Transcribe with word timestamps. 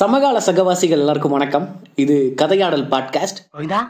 சமகால 0.00 0.40
சகவாசிகள் 0.40 0.98
எல்லாருக்கும் 0.98 1.30
வணக்கம். 1.30 1.76
இது 1.94 2.34
கதையாடல் 2.42 2.84
பாட்காஸ்ட் 2.90 3.40
கோவிந்தா? 3.58 3.80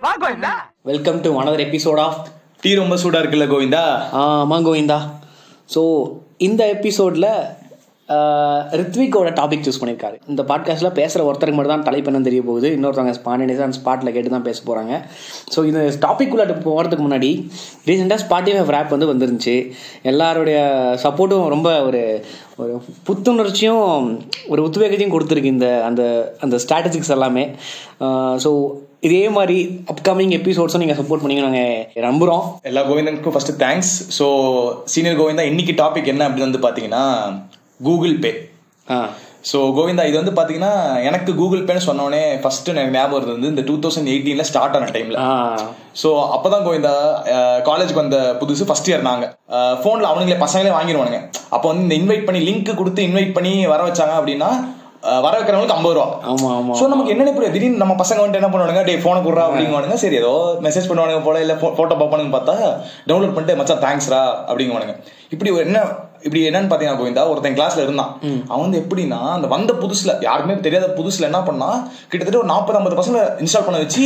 வா 0.00 0.16
Govinda. 0.16 0.50
Welcome 0.82 1.20
to 1.20 1.40
another 1.40 1.58
episode 1.58 1.98
of 1.98 2.26
tea 2.60 2.74
ரொம்ப 2.74 2.96
சூடா 2.96 3.22
இருக்குல்ல 3.22 3.46
கோவிந்தா? 3.52 3.84
ஆமா 4.12 4.56
கோவிந்தா. 4.66 5.10
ஸோ 5.74 6.12
இந்த 6.36 6.68
எபிசோடில் 6.68 7.28
ரித்விக்கோட 8.08 9.30
டாபிக் 9.30 9.64
சூஸ் 9.66 9.80
பண்ணியிருக்காரு 9.82 10.18
இந்த 10.28 10.42
பாட்காஸ்ட்டில் 10.42 10.92
பேசுகிற 10.92 11.32
ஒருத்தருக்கு 11.32 11.52
மட்டும் 11.52 11.74
தான் 11.74 11.82
தலைப்பு 11.82 12.12
என்ன 12.12 12.20
தெரிய 12.20 12.42
போகுது. 12.42 12.68
இன்னொருத்தவங்க 12.76 13.14
ஸ்பானியஸாக 13.22 13.62
அந்த 13.62 13.78
ஸ்பாட்டில் 13.82 14.12
கேட்டு 14.12 14.30
தான் 14.30 14.42
பேச 14.42 14.60
போகிறாங்க 14.66 15.02
ஸோ 15.56 15.64
இந்த 15.64 15.80
டாபிக் 15.80 16.30
உள்ள 16.30 16.44
போகிறதுக்கு 16.44 17.06
முன்னாடி 17.08 17.48
ரீசெண்டாக 17.86 18.20
ஸ்பாட்டிஃபை 18.26 18.74
ரேப் 18.76 18.88
வந்து 18.88 19.12
வந்துருந்துச்சு. 19.12 19.72
எல்லாருடைய 20.02 20.58
சப்போர்ட்டும் 21.02 21.48
ரொம்ப 21.48 21.82
ஒரு 21.82 22.24
ஒரு 22.58 22.80
புத்துணர்ச்சியும் 23.08 24.18
ஒரு 24.48 24.70
உத்வேகத்தையும் 24.70 25.14
கொடுத்துருக்கு 25.14 25.44
இந்த 25.44 25.82
அந்த 25.84 26.34
அந்த 26.40 26.56
ஸ்ட்ராட்டஜிக்ஸ் 26.56 27.10
எல்லாமே. 27.10 27.54
ஸோ 28.36 28.80
இதே 29.00 29.28
மாதிரி 29.28 29.84
அப்கமிங் 29.92 30.30
எபிசோட்ஸும் 30.30 30.78
நீங்கள் 30.78 30.96
சப்போர்ட் 30.96 31.20
பண்ணி 31.20 31.34
நாங்கள் 31.40 32.06
நம்புகிறோம் 32.10 32.58
எல்லா 32.62 32.82
கோவிந்தனுக்கும் 32.82 33.36
first 33.36 33.58
thanks 33.58 33.92
so 34.18 34.26
senior 34.84 35.18
Govinda 35.20 35.40
இன்னைக்கு 35.40 35.72
டாபிக் 35.84 36.04
என்ன 36.04 36.28
அப்படின்னு 36.28 36.48
வந்து 36.50 36.68
பார்த்தீங்கன்னா 36.68 37.04
கூகுள் 37.80 38.14
பே 38.24 38.32
ஸோ 39.50 39.58
கோவிந்தா 39.76 40.04
இது 40.08 40.16
வந்து 40.20 40.32
பார்த்தீங்கன்னா 40.36 40.70
எனக்கு 41.08 41.30
கூகுள் 41.40 41.64
பேன்னு 41.66 41.86
சொன்னோடனே 41.86 42.22
ஃபர்ஸ்ட் 42.42 42.70
எனக்கு 42.72 42.94
ஞாபகம் 42.96 43.18
இருந்தது 43.18 43.36
வந்து 43.38 43.50
இந்த 43.52 43.62
டூ 43.68 43.74
தௌசண்ட் 43.82 44.10
எயிட்டீனில் 44.12 44.48
ஸ்டார்ட் 44.50 44.76
ஆன 44.78 44.88
டைமில் 44.94 45.18
ஸோ 46.00 46.08
அப்பதான் 46.36 46.64
கோவிந்தா 46.66 46.94
காலேஜுக்கு 47.68 48.02
வந்த 48.02 48.18
புதுசு 48.40 48.66
ஃபர்ஸ்ட் 48.68 48.90
இயர் 48.90 49.06
நாங்க. 49.10 49.26
ஃபோனில் 49.82 50.10
அவனுங்களே 50.10 50.40
பசங்களே 50.44 50.72
வாங்கிடுவானுங்க 50.78 51.20
அப்போ 51.54 51.66
வந்து 51.70 51.84
இந்த 51.86 51.96
இன்வைட் 52.00 52.26
பண்ணி 52.28 52.40
லிங்க் 52.48 52.72
கொடுத்து 52.80 53.06
இன்வைட் 53.08 53.36
பண்ணி 53.36 53.52
வர 53.74 53.82
வச்சாங்க 53.88 54.16
அப்படின்னா 54.20 54.50
வர 55.24 55.32
வைக்கிறவங்களுக்கு 55.36 55.76
ஐம்பது 55.76 55.96
ரூபா. 55.96 56.06
ஆமா 56.30 56.48
ஆமா. 56.58 56.74
ஸோ 56.78 56.84
நமக்கு 56.92 57.12
என்னென்ன 57.12 57.32
புரியாது. 57.34 57.54
திடீர்னு 57.56 57.82
நம்ம 57.82 57.94
பசங்க 58.00 58.20
வந்துட்டு 58.20 58.40
என்ன 58.40 58.48
பண்ணுவானுங்க 58.52 58.82
டே 58.88 58.94
ஃபோனை 59.02 59.20
கொடுறா 59.26 59.44
அப்படிங்குவானுங்க. 59.48 59.96
சரி 60.02 60.16
ஏதோ 60.22 60.32
மெசேஜ் 60.66 60.88
பண்ணுவானுங்க 60.90 61.20
போல 61.26 61.42
இல்லை 61.44 61.56
ஃபோட்டோ 61.60 61.94
பார்ப்பானுங்க 62.00 62.32
பார்த்தா 62.36 62.54
டவுன்லோட் 63.10 63.34
பண்ணிட்டு 63.36 63.58
மச்சான் 63.60 63.82
தேங்க்ஸ்ரா 63.86 64.22
அப்படிங்குவானுங்க. 64.50 64.94
இப்படி 65.34 65.52
ஒரு 65.56 65.64
என்ன 65.68 65.80
இப்படி 66.26 66.40
என்னன்னு 66.48 66.68
பார்த்தீங்கன்னா 66.70 67.00
கோவிந்தா 67.00 67.24
ஒருத்தன் 67.32 67.56
கிளாஸ்ல 67.58 67.84
இருந்தான். 67.86 68.12
அவன் 68.50 68.64
வந்து 68.66 68.80
எப்படின்னா 68.82 69.20
அந்த 69.36 69.48
வந்த 69.54 69.72
புதுசுல 69.82 70.12
யாருக்குமே 70.28 70.56
தெரியாத 70.66 70.86
புதுசுல 70.98 71.28
என்ன 71.30 71.40
பண்ணா 71.48 71.70
கிட்டத்தட்ட 72.10 72.40
ஒரு 72.42 72.50
நாற்பது 72.52 72.78
ஐம்பது 72.78 72.98
பசங்க 73.00 73.18
இன்ஸ்டால் 73.44 73.66
பண்ண 73.66 73.80
வச்சு 73.84 74.04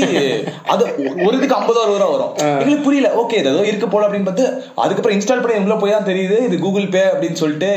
அது 0.75 0.83
ஒரு 1.27 1.35
இதுக்கு 1.39 1.59
ஐம்பது 1.61 1.81
அறுபது 1.83 2.01
ரூபா 2.03 2.11
வரும் 2.15 2.33
எங்களுக்கு 2.61 2.87
புரியல. 2.89 3.11
ஓகே 3.23 3.39
ஏதோ 3.43 3.63
இருக்கு 3.71 3.89
போல 3.95 4.07
அப்படின்னு 4.09 4.29
பார்த்து 4.29 4.47
அதுக்கப்புறம் 4.85 5.17
இன்ஸ்டால் 5.19 5.43
பண்ணி 5.45 5.59
உள்ள 5.67 5.77
போய் 5.83 5.95
தான் 5.97 6.09
தெரியுது. 6.11 6.39
இது 6.49 6.59
கூகுள் 6.65 6.89
பே 6.95 7.03
அப்படின்னு 7.13 7.41
சொல்லிட்டு 7.43 7.71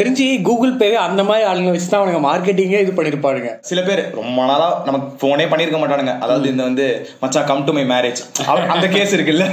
தெரிஞ்சு 0.00 0.26
கூகுள் 0.48 0.74
பேவே 0.82 0.98
அந்த 1.06 1.24
மாதிரி 1.30 1.46
ஆளுங்க 1.50 1.72
வச்சு 1.74 1.88
தான் 1.90 2.00
அவனுங்க 2.02 2.22
மார்க்கெட்டிங்கே 2.28 2.80
இது 2.84 2.92
பண்ணியிருப்பாருங்க 2.98 3.50
சில 3.70 3.80
பேர் 3.88 4.02
ரொம்ப 4.20 4.38
நாளா 4.50 4.68
நமக்கு 4.88 5.08
போனே 5.24 5.46
பண்ணிருக்க 5.52 5.80
மாட்டானுங்க. 5.82 6.14
அதாவது 6.24 6.46
இந்த 6.52 6.62
வந்து 6.68 6.86
மச்சான் 7.22 7.48
கம் 7.50 7.64
டு 7.68 7.74
மை 7.78 7.84
மேரேஜ் 7.94 8.22
அந்த 8.74 8.86
கேஸ் 8.96 9.14
இருக்குல்ல. 9.16 9.46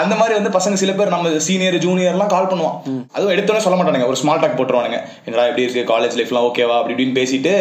அந்த 0.00 0.14
மாதிரி 0.20 0.34
வந்து 0.38 0.52
பசங்க 0.58 0.82
சில 0.82 0.92
பேர் 0.98 1.14
நம்ம 1.16 1.30
சீனியர் 1.48 1.78
ஜூனியர் 1.86 2.14
எல்லாம் 2.16 2.32
கால் 2.34 2.50
பண்ணுவான். 2.52 2.78
அதுவும் 3.24 3.34
எடுத்தோடனே 3.34 3.64
சொல்ல 3.64 3.76
மாட்டானுங்க. 3.76 4.06
ஒரு 4.06 4.16
ஸ்மால் 4.16 4.40
டாக் 4.40 4.56
போட்டுருவானுங்க. 4.56 4.96
என்னடா 5.24 5.44
எப்படி 5.46 5.62
இருக்கு? 5.62 5.82
காலேஜ் 5.90 6.16
லைஃப்லாம் 6.18 6.46
ஓகேவா 6.48 6.76
அப்படி 6.78 6.94
இப்படின்னு 6.94 7.16
பேசிட்டு 7.18 7.52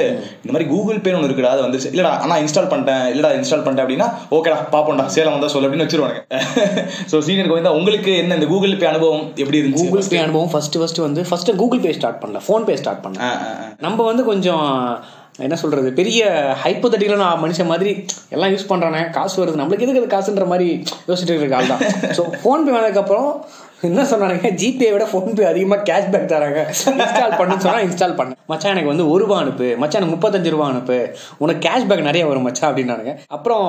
இந்த 0.43 0.51
மாதிரி 0.51 0.67
கூகுள் 0.69 0.99
பே 0.99 1.13
ஒன்று 1.13 1.29
இருக்குடா 1.29 1.51
அது 1.53 1.65
வந்து 1.65 1.79
இல்லடா 1.89 2.11
ஆனா 2.23 2.37
இன்ஸ்டால் 2.37 2.69
பண்ணிட்டேன். 2.71 3.05
இல்லடா 3.13 3.31
இன்ஸ்டால் 3.37 3.63
பண்ணிட்டேன். 3.63 3.85
அப்படின்னா 3.85 4.07
ஓகேடா 4.31 4.57
பாப்போம்டா. 4.73 5.05
சேலம் 5.15 5.35
வந்தா 5.35 5.47
சொல்லு. 5.47 5.67
அப்படின்னு 5.67 5.85
வச்சிருவானுங்க. 5.85 6.21
ஸோ 7.11 7.19
சீனியர் 7.19 7.49
கோவிந்தா 7.49 7.73
உங்களுக்கு 7.73 8.13
என்ன 8.17 8.35
இந்த 8.35 8.47
கூகுள் 8.47 8.77
பே 8.77 8.85
அனுபவம் 8.85 9.25
எப்படி 9.37 9.59
இருந்துச்சு? 9.61 9.85
கூகுள் 9.85 10.09
பே 10.09 10.19
அனுபவம் 10.19 10.51
ஃபர்ஸ்ட் 10.51 10.77
ஃபர்ஸ்ட் 10.77 10.99
வந்து 10.99 11.23
ஃபர்ஸ்ட் 11.23 11.51
கூகுள் 11.55 11.79
பே 11.79 11.93
ஸ்டார்ட் 11.93 12.21
பண்ணல 12.23 12.41
ஃபோன் 12.47 12.65
பே 12.65 12.75
ஸ்டார்ட் 12.75 13.03
பண்ணல. 13.05 13.21
ஆ. 13.27 13.31
நம்ம 13.79 14.03
வந்து 14.03 14.23
கொஞ்சம் 14.23 14.65
என்ன 15.45 15.55
சொல்கிறது 15.61 15.89
பெரிய 15.99 16.23
ஹைப்போதட்டிக்கலான 16.63 17.27
மனுஷன் 17.43 17.71
மாதிரி 17.73 17.91
எல்லாம் 18.35 18.51
யூஸ் 18.53 18.71
பண்ணுறானே 18.71 18.99
காசு 19.17 19.35
வருது 19.41 19.61
நம்மளுக்கு 19.61 19.85
எதுக்கு 19.85 20.01
அது 20.01 20.15
காசுன்ற 20.15 20.45
மாதிரி 20.53 20.67
யோசிச்சுட்டு 21.09 21.41
இருக்க 21.41 21.59
ஆள் 21.59 21.71
தான் 21.73 21.83
ஸோ 22.17 22.23
ஃபோன்பே 22.41 22.73
வந்ததுக்கப்புறம் 22.75 23.29
என்ன 23.87 24.01
சொன்னானுங்க? 24.09 24.49
ஜிபே 24.59 24.89
விட 24.95 25.05
ஃபோன்பே 25.11 25.45
அதிகமாக 25.49 25.83
கேஷ்பேக் 25.87 26.29
தராங்க. 26.33 26.59
இன்ஸ்டால் 26.99 27.33
பண்ணுன்னு 27.39 27.63
சொன்னால் 27.65 27.85
இன்ஸ்டால் 27.87 28.15
பண்ணேன் 28.19 28.37
மச்சான் 28.51 28.73
எனக்கு 28.75 28.91
வந்து 28.91 29.05
ஒரு 29.13 29.23
ரூபா 29.23 29.37
அனுப்பு. 29.43 29.67
மச்சான் 29.81 29.99
எனக்கு 30.01 30.15
முப்பத்தஞ்சு 30.15 30.53
ரூபா 30.53 30.67
அனுப்பு. 30.73 30.97
உனக்கு 31.43 31.63
கேஷ்பேக் 31.65 32.05
நிறைய 32.09 32.25
வரும் 32.29 32.47
மச்சான் 32.47 32.69
அப்படின்னானுங்க. 32.69 33.13
அப்புறம் 33.37 33.67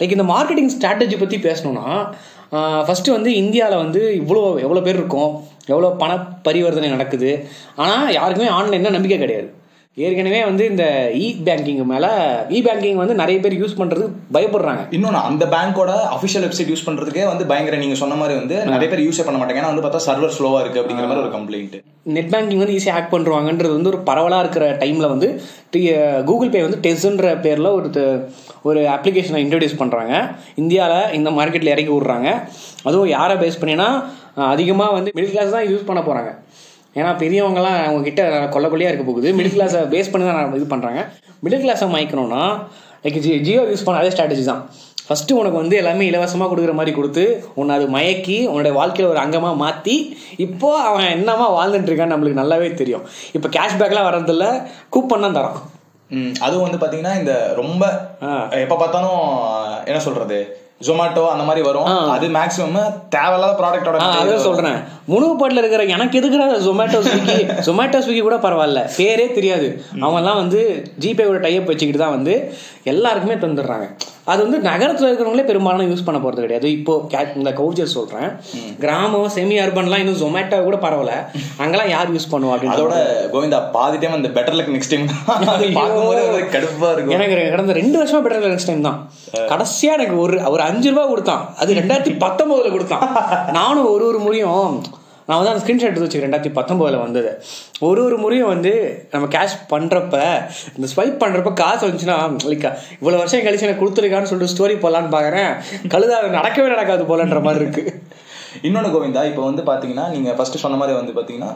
லைக் 0.00 0.16
இந்த 0.16 0.26
மார்க்கெட்டிங் 0.32 0.72
ஸ்ட்ராட்டஜி 0.76 1.18
பற்றி 1.22 1.38
பேசணும்னா 1.46 1.86
ஃபஸ்ட்டு 2.88 3.14
வந்து 3.16 3.30
இந்தியாவில் 3.42 3.82
வந்து 3.84 4.02
இவ்வளோ 4.22 4.42
எவ்வளோ 4.64 4.82
பேர் 4.88 5.00
இருக்கும். 5.00 5.30
எவ்வளோ 5.72 5.92
பண 6.02 6.18
பரிவர்த்தனை 6.48 6.90
நடக்குது. 6.96 7.30
ஆனால் 7.84 8.12
யாருக்குமே 8.18 8.50
ஆன்லைனில் 8.58 8.96
நம்பிக்கை 8.96 9.20
கிடையாது. 9.24 9.48
ஏற்கனவே 9.96 10.40
வந்து 10.48 10.64
இந்த 10.70 10.84
இ 11.24 11.26
பேங்கிங் 11.44 11.78
மேலே 11.90 12.08
இ 12.56 12.58
பேங்கிங் 12.66 12.98
வந்து 13.02 13.14
நிறைய 13.20 13.36
பேர் 13.44 13.54
யூஸ் 13.60 13.76
பண்ணுறதுக்கு 13.78 14.16
பயப்படுறாங்க. 14.36 14.82
இன்னொன்று 14.96 15.20
அந்த 15.28 15.44
பேங்கோட 15.54 15.92
அஃபிஷியல் 16.16 16.44
வெப்சைட் 16.46 16.70
யூஸ் 16.72 16.84
பண்றதுக்கே 16.88 17.24
வந்து 17.30 17.44
பயங்கர 17.52 17.76
நீங்க 17.82 17.96
சொன்ன 18.00 18.16
மாதிரி 18.22 18.34
வந்து 18.40 18.56
நிறைய 18.72 18.88
பேர் 18.92 19.02
யூஸே 19.06 19.24
பண்ண 19.28 19.38
மாட்டாங்க. 19.38 19.60
ஏன்னா 19.62 19.70
வந்து 19.72 19.84
பார்த்தா 19.84 20.02
சர்வர் 20.08 20.34
ஸ்லோவா 20.38 20.58
இருக்கு 20.64 20.80
அப்படிங்கிற 20.82 21.06
மாதிரி 21.10 21.22
ஒரு 21.24 21.32
கம்ப்ளைண்ட் 21.36 21.76
நெட் 22.16 22.30
பேங்கிங் 22.34 22.60
வந்து 22.62 22.76
ஈஸியாக 22.78 22.96
ஹேக் 22.96 23.14
பண்ணுவாங்கன்றது 23.14 23.72
வந்து 23.78 23.90
ஒரு 23.92 24.00
பரவலாக 24.10 24.44
இருக்கிற 24.44 24.66
டைமில் 24.82 25.12
வந்து 25.14 25.28
கூகுள் 26.30 26.52
பே 26.54 26.62
வந்து 26.66 26.82
டெஸ்ன்ற 26.86 27.30
பேரில் 27.46 27.70
ஒரு 27.78 27.88
ஒரு 28.68 28.82
அப்ளிகேஷனை 28.96 29.40
இன்ட்ரடியூஸ் 29.44 29.80
பண்ணுறாங்க 29.82 30.14
இந்தியாவில் 30.62 31.12
இந்த 31.20 31.30
மார்க்கெட்டில் 31.38 31.74
இறக்கி 31.74 31.92
விட்றாங்க. 31.94 32.28
அதுவும் 32.88 33.12
யாரை 33.16 33.36
பேஸ் 33.44 33.60
பண்ணினா 33.62 33.88
அதிகமாக 34.52 34.96
வந்து 34.98 35.10
மிடில் 35.16 35.34
கிளாஸ் 35.34 35.56
தான் 35.56 35.68
யூஸ் 35.72 35.88
பண்ண 35.90 36.00
போகிறாங்க 36.00 36.30
ஏன்னா 36.96 37.10
பெரியவங்கலாம் 37.22 37.78
அவங்க 37.82 38.02
கிட்ட 38.04 38.22
கொள்ள 38.54 38.66
கொள்ளையாக 38.68 38.92
இருக்க 38.92 39.04
போகுது. 39.04 39.28
மிடில் 39.38 39.54
கிளாஸை 39.54 39.80
பேஸ் 39.92 40.10
பண்ணி 40.12 40.26
தான் 40.28 40.58
இது 40.58 40.66
பண்ணுறாங்க 40.72 41.00
மிடில் 41.44 41.64
கிளாஸை 41.64 41.88
மயக்கணும்னா 41.94 42.42
லைக் 43.04 43.18
ஜி 43.24 43.32
ஜியோ 43.46 43.62
யூஸ் 43.70 43.86
பண்ண 43.86 44.02
அதே 44.02 44.12
ஸ்ட்ராட்டஜி 44.14 44.44
தான். 44.50 44.62
ஃபஸ்ட்டு 45.08 45.36
உனக்கு 45.40 45.58
வந்து 45.60 45.76
எல்லாமே 45.80 46.04
இலவசமாக 46.10 46.48
கொடுக்குற 46.50 46.72
மாதிரி 46.78 46.92
கொடுத்து 46.94 47.24
உன்னை 47.54 47.72
அது 47.76 47.86
மயக்கி 47.96 48.38
உன்னோட 48.50 48.70
வாழ்க்கையில் 48.78 49.10
ஒரு 49.10 49.20
அங்கமாக 49.24 49.60
மாற்றி 49.60 49.94
இப்போ 50.44 50.68
அவன் 50.88 51.06
என்னமா 51.12 51.46
வாழ்ந்துட்டு 51.52 51.90
இருக்கான்னு 51.90 52.14
நம்மளுக்கு 52.14 52.40
நல்லாவே 52.40 52.68
தெரியும். 52.74 53.04
இப்போ 53.36 53.48
கேஷ்பேக்லாம் 53.56 54.08
வர்றதில்ல 54.08 54.46
கூப்பன் 54.94 55.26
தான் 55.26 55.38
தரோம் 55.38 55.58
ம், 56.10 56.32
அதுவும் 56.40 56.64
வந்து 56.66 56.80
பாத்தீங்கன்னா 56.82 57.14
இந்த 57.20 57.32
ரொம்ப. 57.56 57.84
எப்ப 58.64 58.76
பார்த்தாலும் 58.76 59.20
என்ன 59.86 60.00
சொல்றது? 60.04 60.38
ஜொமேட்டோ 60.80 61.22
அந்த 61.32 61.44
மாதிரி 61.48 61.62
வரும். 61.66 61.86
அது 62.14 62.26
மேக்ஸிமம் 62.36 62.96
தேவையில்லாத 63.14 63.52
ப்ராடக்டோட 63.60 64.00
அதான் 64.06 64.46
சொல்கிறேன் 64.46 64.76
உணவுப்பாட்டில் 65.16 65.60
இருக்கிற 65.62 65.84
எனக்கு 65.94 66.18
எதுக்குடா 66.20 66.48
ஜொமேட்டோ 66.66 66.98
ஸ்விக்கி 67.06 67.38
ஜொமேட்டோ 67.68 68.00
ஸ்விக்கி 68.06 68.22
கூட 68.26 68.36
பரவாயில்ல. 68.36 68.82
பேரே 68.98 69.26
தெரியாது. 69.38 69.68
அவங்கெல்லாம் 70.04 70.40
வந்து 70.42 70.60
ஜிபேவோட 71.04 71.40
டைப் 71.46 71.70
வச்சுக்கிட்டு 71.72 72.02
தான் 72.04 72.16
வந்து 72.18 72.34
எல்லாருக்குமே 72.92 73.38
தந்துடுறாங்க. 73.44 73.88
அது 74.26 74.42
வந்து 74.42 74.58
நகரத்தில் 74.60 75.08
இருக்கிறவங்களே 75.08 75.44
பெரும்பாலும் 75.44 75.90
யூஸ் 75.90 76.04
பண்ண 76.04 76.20
போகிறது 76.20 76.42
கிடையாது. 76.42 76.70
இப்போ 76.70 77.06
கே- 77.10 77.36
இந்த 77.36 77.50
கவுச்சர் 77.50 77.90
சொல்கிறேன் 77.90 78.30
கிராமம் 78.78 79.28
செமி 79.28 79.56
அர்பன்லாம் 79.62 79.98
இன்னும் 79.98 80.16
ஜொமேட்டோ 80.16 80.62
கூட 80.62 80.76
பரவாயில்ல 80.76 81.14
அங்கெல்லாம் 81.56 81.88
யார் 81.88 82.12
யூஸ் 82.12 82.30
பண்ணுவா 82.30 82.52
அப்படின்னு 82.52 82.76
அதோட 82.76 82.96
கோவிந்தா 83.32 83.70
பாதி 83.72 83.96
டைம் 83.98 84.12
அந்த 84.12 84.28
பெட்டர் 84.28 84.56
லக் 84.56 84.72
நெக்ஸ்ட் 84.74 84.90
டைம் 84.90 85.06
பார்க்கும்போது 85.74 86.20
அது 86.26 86.40
கடுப்பா 86.52 86.92
இருக்கும். 86.92 87.10
எனக்கு 87.10 87.50
கடந்த 87.50 87.72
ரெண்டு 87.72 88.02
வருஷமா 88.02 88.22
பெட்டர் 88.22 88.52
நெக்ஸ்ட் 88.52 88.66
டைம் 88.66 88.82
தான். 88.82 88.98
கடைசியா 89.48 89.92
எனக்கு 89.92 90.18
ஒரு 90.18 90.50
ஒரு 90.50 90.62
அஞ்சு 90.62 90.90
ரூபாய் 90.90 91.08
கொடுத்தான். 91.08 91.54
அது 91.58 91.74
ரெண்டாயிரத்தி 91.80 92.14
பத்தொன்பதுல 92.20 92.70
கொடுத்தான். 92.70 93.04
நானும் 93.52 93.90
ஒரு 93.90 94.06
ஒரு 94.06 94.18
முறையும் 94.18 94.82
நான் 95.28 95.38
வந்து 95.38 95.52
அந்த 95.52 95.62
ஸ்க்ரீன்ஷாட் 95.62 95.90
எடுத்து 95.90 96.06
வச்சுக்கிறேன். 96.06 96.28
ரெண்டாயிரத்தி 96.28 96.52
பத்தொம்போதில் 96.58 97.02
வந்தது. 97.04 97.30
ஒரு 97.86 98.00
ஒரு 98.06 98.16
முறையும் 98.24 98.50
வந்து 98.54 98.72
நம்ம 99.12 99.28
கேஷ் 99.36 99.56
பண்ணுறப்ப 99.72 100.16
இந்த 100.76 100.88
ஸ்வைப் 100.94 101.18
பண்ணுறப்ப 101.22 101.52
காசு 101.62 101.82
வந்துச்சுன்னா 101.86 102.18
லைக் 102.50 102.68
இவ்வளோ 103.00 103.16
வருஷம் 103.22 103.46
கழிச்சு 103.46 103.68
எனக்கு 103.68 103.82
கொடுத்துருக்கான்னு 103.82 104.30
சொல்லிட்டு 104.32 104.54
ஸ்டோரி 104.54 104.76
போடலான்னு 104.84 105.14
பார்க்குறேன் 105.16 105.50
கழுதா 105.94 106.18
நடக்கவே 106.38 106.68
நடக்காது 106.74 107.04
போலன்ற 107.10 107.40
மாதிரி 107.48 107.64
இருக்குது 107.64 107.92
இன்னொன்னு 108.66 108.90
கோவிந்தா 108.94 109.22
இப்போ 109.30 109.42
வந்து 109.48 109.62
பாத்தீங்கன்னா 109.70 110.04
நீங்க 110.14 110.30
ஃபர்ஸ்ட் 110.38 110.62
சொன்ன 110.64 110.78
மாதிரி 110.80 110.96
வந்து 110.98 111.14
பாத்தீங்கன்னா 111.18 111.50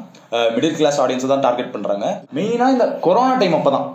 மிடில் 0.57 0.77
கிளாஸ் 0.81 0.99
ஆடியன்ஸ் 1.05 1.27
தான் 1.33 1.45
டார்கெட் 1.47 1.73
பண்றாங்க. 1.75 2.07
மெயினா 2.39 2.69
இந்த 2.75 2.87
கொரோனா 3.07 3.35
டைம் 3.43 3.57
அப்பதான். 3.59 3.87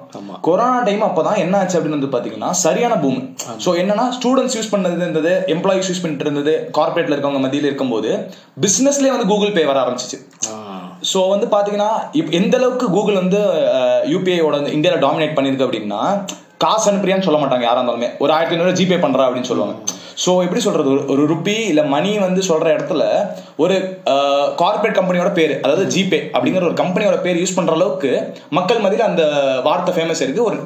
கொரோனா 0.47 0.79
டைம் 0.87 1.03
அப்பதான் 1.09 1.39
என்ன 1.43 1.57
ஆச்சு 1.61 1.77
அப்படின்னு 1.77 1.99
வந்து 1.99 2.11
பாத்தீங்கன்னா 2.15 2.51
சரியான 2.65 2.95
பூம் 3.03 3.19
சோ 3.65 3.71
என்னன்னா 3.81 4.05
ஸ்டூடெண்ட்ஸ் 4.17 4.57
யூஸ் 4.59 4.71
பண்ணது 4.75 5.03
இருந்தது 5.05 5.33
எம்ப்ளாயிஸ் 5.55 5.89
யூஸ் 5.91 6.03
பண்ணிட்டு 6.03 6.27
இருந்தது 6.27 6.55
கார்பரேட்ல 6.79 7.15
இருக்கவங்க 7.15 7.43
மத்தியில 7.45 7.69
இருக்கும்போது 7.71 8.11
பிசினஸ்லயே 8.65 9.13
வந்து 9.15 9.29
கூகுள் 9.33 9.55
பே 9.57 9.65
வர 9.71 9.79
ஆரம்பிச்சிச்சு. 9.83 10.19
ஸோ 11.11 11.19
வந்து 11.33 11.47
பார்த்தீங்கன்னா 11.53 11.91
எந்த 12.39 12.55
அளவுக்கு 12.59 12.87
கூகுள் 12.95 13.21
வந்து 13.23 13.39
யூபிஐயோட 14.13 14.55
இந்தியாவில் 14.77 15.03
டாமினேட் 15.05 15.37
பண்ணியிருக்கு 15.37 15.67
அப்படின்னா 15.67 16.01
காசு 16.63 16.85
அனுப்புறியான்னு 16.89 17.25
சொல்ல 17.25 17.39
மாட்டாங்க 17.41 17.65
யாரா 17.67 17.79
இருந்தாலுமே. 17.81 18.09
ஒரு 18.23 18.31
ஆயிரத்தி 18.35 18.55
ஐநூறு 18.55 18.77
ஜிபே 18.79 18.97
பண்றா 19.03 19.23
அப்படின்னு 19.27 19.49
சொல்லுவாங்க. 19.49 19.75
ஸோ 20.17 20.31
எப்படி 20.43 20.61
சொல்றது? 20.61 20.89
ஒரு- 20.91 21.05
ஒரு 21.13 21.23
ருப்பி 21.27 21.55
இல்ல 21.67 21.81
மணி 21.89 22.11
வந்து 22.19 22.41
சொல்ற 22.43 22.67
இடத்துல 22.73 23.03
ஒரு 23.59 23.75
கார்பரேட் 24.59 24.97
கம்பெனியோட 24.97 25.29
பேர் 25.33 25.53
அதாவது 25.61 25.83
ஜிபே 25.93 26.19
அப்படிங்கிற 26.33 26.63
ஒரு 26.63 26.77
கம்பெனியோட 26.77 27.17
பேர் 27.21 27.39
யூஸ் 27.39 27.55
பண்ற 27.55 27.73
அளவுக்கு 27.73 28.11
மக்கள் 28.51 28.79
மத்தியில 28.79 29.07
அந்த 29.07 29.23
வார்த்தை 29.65 29.93
ஃபேமஸ் 29.95 30.21
இருக்கு. 30.21 30.41
ஒரு 30.43 30.57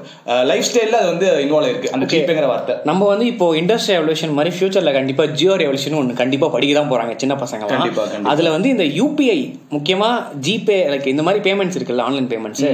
லைஃப் 0.46 0.68
ஸ்டைல்ல 0.68 1.00
அது 1.00 1.10
வந்து 1.12 1.28
இன்வால்வ் 1.44 1.72
இருக்கு 1.72 1.92
அந்த 1.92 2.08
ஜிபேங்கிற 2.14 2.48
வார்த்தை. 2.48 2.76
நம்ம 2.90 3.08
வந்து 3.08 3.26
இப்போ 3.28 3.48
இண்டஸ்ட்ரி 3.60 3.96
ரெவல்யூஷன் 3.96 4.36
மாதிரி 4.36 4.54
ஃபியூச்சர்ல 4.56 4.94
கண்டிப்பா 4.94 5.26
ஜியோ 5.36 5.56
ரெவல்யூஷன் 5.56 5.98
ஒன்று 6.00 6.20
கண்டிப்பா 6.20 6.50
படிக்க 6.50 6.74
தான் 6.76 6.92
போறாங்க 6.92 7.16
சின்ன 7.18 7.38
பசங்க 7.42 7.72
கண்டிப்பா, 7.72 8.04
கண்டிப்பா. 8.06 8.32
அதுல 8.34 8.54
வந்து 8.56 8.70
இந்த 8.70 8.88
யூபிஐ 8.98 9.40
முக்கியமா 9.74 10.12
ஜிபே 10.46 10.80
லைக் 10.90 11.12
இந்த 11.14 11.26
மாதிரி 11.28 11.44
பேமெண்ட்ஸ் 11.46 11.80
இருக்குல்ல 11.80 12.08
ஆன்லைன் 12.08 12.30
பேமெண்ட்ஸ் 12.30 12.66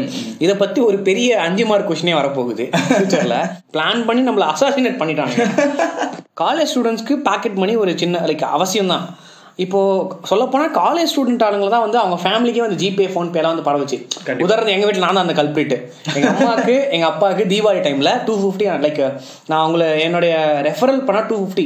இதை 0.41 0.55
பத்தி 0.57 0.81
ஒரு 0.85 0.99
பெரிய 1.05 1.29
அஞ்சு 1.45 1.65
மார்க் 1.65 1.89
கொஸ்டினே 1.89 2.15
வரப்போகுது 2.15 2.65
ஃபியூச்சர்ல 2.85 3.37
பிளான் 3.73 4.05
பண்ணி 4.05 4.23
நம்மள 4.27 4.47
அசாசினேட் 4.53 5.01
பண்ணிட்டாங்க 5.01 5.35
காலேஜ் 6.37 6.71
ஸ்டூடெண்ட்ஸ்க்கு 6.71 7.15
பாக்கெட் 7.27 7.61
மணி 7.61 7.73
ஒரு 7.83 7.91
சின்ன 8.01 8.21
லைக் 8.29 8.43
அவசியம் 8.55 8.91
தான் 8.93 9.05
இப்போ 9.63 9.79
சொல்லப்போனால் 10.29 10.73
காலேஜ் 10.79 11.11
ஸ்டூடெண்ட் 11.11 11.43
ஆளுங்க 11.47 11.67
தான் 11.73 11.83
வந்து 11.83 11.99
அவங்க 12.01 12.15
ஃபேமிலிக்கே 12.23 12.63
வந்து 12.63 12.79
ஜிபே 12.81 13.05
ஃபோன்பே 13.11 13.39
எல்லாம் 13.41 13.53
வந்து 13.53 13.67
பரவச்சு. 13.67 13.97
உதாரணம் 14.45 14.73
எங்க 14.73 14.85
வீட்டில் 14.87 15.05
நான் 15.05 15.17
தான் 15.17 15.25
அந்த 15.27 15.35
கல்பிரிட்டு 15.39 15.77
எங்க 16.17 16.29
அம்மாவுக்கு 16.33 16.75
எங்க 16.95 17.05
அப்பாவுக்கு 17.11 17.45
தீபாவளி 17.53 17.83
டைம்ல 17.85 18.11
டூ 18.27 18.33
ஃபிஃப்டி 18.41 18.65
லைக் 18.85 18.99
நான் 19.49 19.61
அவங்கள 19.61 19.85
என்னுடைய 20.07 20.33
ரெஃபரல் 20.67 20.99
பண்ணா 21.09 21.21
two 21.31 21.37
fifty 21.43 21.65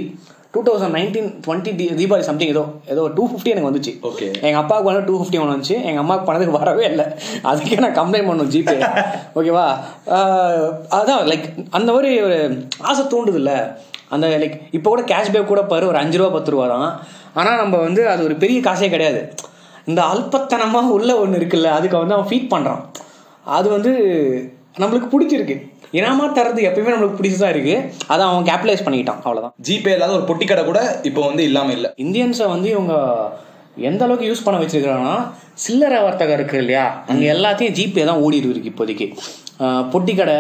two 0.54 0.62
thousand 0.68 0.96
nineteen 0.98 1.28
twenty 1.46 1.72
Deepavali 2.00 2.28
something 2.30 2.54
ஏதோ 2.54 2.64
ஏதோ 2.94 3.02
டூ 3.18 3.24
ஃபிஃப்டி 3.32 3.52
எனக்கு 3.54 3.70
வந்துச்சு. 3.70 3.92
Okay. 4.10 4.30
எங்க 4.48 4.58
அப்பாவுக்கு 4.62 4.90
வந்து 4.92 5.04
டூ 5.10 5.18
ஃபிஃப்டி 5.20 5.40
ஒன்று 5.42 5.54
வந்துச்சு. 5.56 5.78
எங்க 5.90 6.00
அம்மாவுக்கு 6.04 6.28
பணத்துக்கு 6.30 6.60
வரவே 6.60 6.86
இல்லை. 6.92 7.06
அதுக்கே 7.50 7.84
நான் 7.86 8.00
கம்ப்ளைண்ட் 8.00 8.30
பண்ணணும் 8.30 8.54
ஜிபே 8.56 8.78
ஓகேவா 9.40 9.68
அதான் 10.98 11.30
லைக் 11.32 11.46
அந்த 11.78 11.90
மாதிரி 11.96 12.12
ஒரு 12.28 12.40
ஆசை 12.92 13.04
தூண்டுது 13.14 13.40
இல்ல 13.44 13.54
அந்த 14.16 14.26
லைக் 14.42 14.58
இப்போ 14.78 14.90
கூட 14.94 15.02
கேஷ்பேக் 15.12 15.52
கூட 15.52 15.62
பாரு 15.72 15.86
ஒரு 15.92 16.00
அஞ்சு 16.02 16.18
ரூபா 16.20 16.32
பத்து 16.36 16.54
ரூபா 16.54 16.68
தான். 16.76 16.92
ஆனால் 17.40 17.60
நம்ம 17.62 17.76
வந்து 17.88 18.02
அது 18.14 18.22
ஒரு 18.28 18.36
பெரிய 18.44 18.60
காசே 18.68 18.90
கிடையாது. 18.94 19.22
இந்த 19.90 20.02
அல்பத்தனமாக 20.14 20.96
உள்ள 20.98 21.12
ஒன்று 21.24 21.40
இருக்குல்ல 21.42 21.72
அதுக்கு 21.80 21.98
வந்து 22.04 22.16
அவன் 22.18 22.30
ஃபீட் 22.32 22.52
பண்ணுறான் 22.54 22.82
அது 23.58 23.68
வந்து 23.76 23.92
நம்மளுக்கு 24.82 25.10
பிடிச்சிருக்கு. 25.14 25.58
இனாமா 26.00 26.26
தரது 26.38 26.62
எப்பயுமே 26.70 26.94
நம்மளுக்கு 26.94 27.20
பிடிச்சதா 27.20 27.48
இருக்கு. 27.54 27.76
அதை 28.14 28.22
அவன் 28.30 28.48
கேபிட்டலைஸ் 28.50 28.84
பண்ணிக்கிட்டான் 28.86 29.22
அவ்வளோதான் 29.26 29.54
ஜிபே 29.68 29.94
இல்லாத 29.96 30.14
ஒரு 30.18 30.26
பொட்டி 30.30 30.46
கடை 30.50 30.64
கூட 30.72 30.82
இப்போ 31.10 31.22
வந்து 31.30 31.44
இல்லாம 31.50 31.72
இல்ல. 31.78 31.88
இந்தியன்ஸை 32.06 32.48
வந்து 32.56 32.70
இவங்க 32.76 32.96
எந்த 33.90 34.02
அளவுக்கு 34.06 34.30
யூஸ் 34.30 34.46
பண்ண 34.46 34.58
வச்சிருக்காங்கன்னா 34.62 35.18
சில்லறை 35.64 36.00
வர்த்தகம் 36.06 36.38
இருக்கு 36.38 36.58
இல்லையா? 36.64 36.86
அங்கே 37.12 37.28
எல்லாத்தையும் 37.36 37.76
ஜிபே 37.78 38.04
தான் 38.10 38.22
ஓடிட்டு 38.26 38.52
இருக்கு 38.54 38.72
இப்போதைக்கு. 38.72 39.08
பொட்டி 39.94 40.14
கடை 40.20 40.38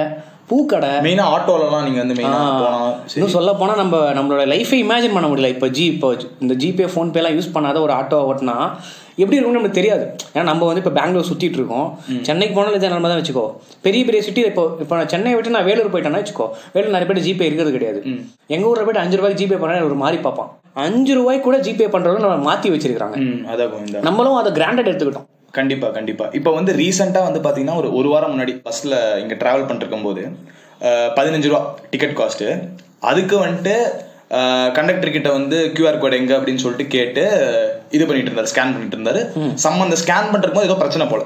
பூக்கடை. 0.52 0.92
மெயினா 1.06 1.26
ஆட்டோலலாம் 1.34 1.86
நீங்க 1.88 2.00
வந்து 2.04 2.16
மெயினா 2.20 2.38
போனா 2.62 2.78
சரி. 3.10 3.18
இன்னும் 3.18 3.36
சொல்ல 3.38 3.52
போனா 3.60 3.74
நம்ம 3.82 3.98
நம்மளோட 4.18 4.46
லைஃபை 4.54 4.78
இமேஜின் 4.86 5.16
பண்ண 5.18 5.28
முடியல. 5.32 5.52
இப்போ 5.56 5.68
ஜி 5.78 5.86
இப்போ 5.94 6.10
இந்த 6.46 6.56
ஜிபே 6.64 6.88
ஃபோன்பேலாம் 6.94 7.36
யூஸ் 7.38 7.54
பண்ணாத 7.58 7.80
ஒரு 7.88 7.94
ஆட்டோ 8.00 8.20
ஓட்டினா 8.32 8.56
எப்படி 9.22 9.38
இருக்கும்னு 9.38 9.60
நமக்கு 9.60 9.78
தெரியாது. 9.78 10.04
ஏன்னா 10.34 10.44
நம்ம 10.50 10.68
வந்து 10.70 10.82
இப்போ 10.84 10.94
பெங்களூர் 10.98 11.28
சுத்திட்டு 11.30 11.58
இருக்கோம். 11.60 11.88
சென்னைக்கு 12.28 12.54
போனாலும் 12.58 12.78
இதே 12.80 12.92
நிலமை 12.92 13.10
தான் 13.12 13.20
வச்சுக்கோ. 13.22 13.46
பெரிய 13.86 14.02
பெரிய 14.10 14.22
சிட்டி 14.28 14.42
இப்போ 14.52 14.64
இப்போ 14.84 14.94
நான் 15.00 15.12
சென்னையை 15.14 15.36
விட்டு 15.38 15.56
நான் 15.56 15.68
வேலூர் 15.70 15.92
போயிட்டேன்னா 15.96 16.22
வச்சுக்கோ. 16.22 16.48
வேலூர் 16.76 16.96
நிறைய 16.98 17.08
பேர் 17.10 17.26
ஜிபே 17.28 17.48
இருக்கிறது 17.50 17.74
கிடையாது. 17.78 18.00
எங்க 18.56 18.70
ஊர்ல 18.70 18.86
போயிட்டு 18.86 19.04
அஞ்சு 19.04 19.18
ரூபாய்க்கு 19.20 19.42
ஜிபே 19.42 19.60
பண்ணா 19.64 19.90
ஒரு 19.90 19.98
மாதிரி 20.04 20.20
பார்ப்பான். 20.28 20.52
அஞ்சு 20.86 21.14
ரூபாய்க்கு 21.20 21.48
கூட 21.50 21.60
ஜிபே 21.68 21.90
பண்றவங்க 21.96 22.24
நம்ம 22.28 22.48
மாத்தி 22.50 22.72
வச்சிருக்காங்க 22.76 23.18
நம்மளும் 24.08 24.40
அதை 24.44 24.52
கிராண்டட் 24.60 24.90
எடுத்துக்கிட்டோம். 24.92 25.28
கண்டிப்பா 25.58 25.88
கண்டிப்பா. 25.98 26.26
இப்போ 26.38 26.50
வந்து 26.58 26.72
ரீசெண்டா 26.82 27.22
வந்து 27.28 27.40
பாத்தீங்கன்னா 27.46 27.78
ஒரு 27.82 27.90
ஒரு 28.00 28.10
வாரம் 28.14 28.34
முன்னாடி 28.34 28.54
பஸ்ல 28.68 28.94
இங்க 29.22 29.36
டிராவல் 29.42 29.68
பண்ணிருக்கும் 29.70 30.06
போது 30.08 30.24
பதினஞ்சு 31.18 31.50
ரூபா 31.52 31.62
டிக்கெட் 31.94 32.16
காஸ்ட் 32.20 32.46
அதுக்கு 33.10 33.36
வந்துட்டு 33.46 33.74
கண்டக்டர் 34.78 35.16
கிட்ட 35.16 35.30
வந்து 35.38 35.58
கியூஆர் 35.76 36.00
கோட் 36.02 36.18
எங்க? 36.20 36.34
அப்படின்னு 36.40 36.64
சொல்லிட்டு 36.64 36.86
கேட்டு 36.96 37.24
இது 37.96 38.04
பண்ணிட்டு 38.08 38.30
இருந்தாரு 38.32 38.52
ஸ்கேன் 38.54 38.74
பண்ணிட்டு 38.74 38.98
இருந்தாரு. 38.98 39.22
சம்ம 39.64 39.86
அந்த 39.88 39.98
ஸ்கேன் 40.04 40.32
பண்றதுக்கு 40.34 40.68
ஏதோ 40.70 40.78
பிரச்சனை 40.82 41.06
போல. 41.12 41.24